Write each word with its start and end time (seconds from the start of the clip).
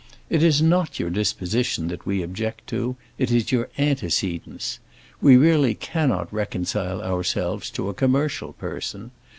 It 0.31 0.41
is 0.41 0.63
not 0.63 0.99
your 0.99 1.11
disposition 1.11 1.87
that 1.89 2.07
we 2.07 2.23
object 2.23 2.65
to, 2.69 2.95
it 3.19 3.29
is 3.29 3.51
your 3.51 3.69
antecedents. 3.77 4.79
We 5.21 5.37
really 5.37 5.75
cannot 5.75 6.33
reconcile 6.33 7.03
ourselves 7.03 7.69
to 7.69 7.87
a 7.87 7.93
commercial 7.93 8.53
person. 8.53 9.11